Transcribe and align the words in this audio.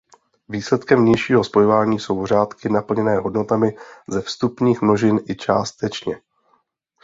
Výsledkem 0.49 0.99
vnějšího 0.99 1.43
spojování 1.43 1.99
jsou 1.99 2.25
řádky 2.25 2.69
naplněné 2.69 3.17
hodnotami 3.17 3.77
ze 4.09 4.21
vstupních 4.21 4.81
množin 4.81 5.19
i 5.29 5.35
částečně. 5.35 6.21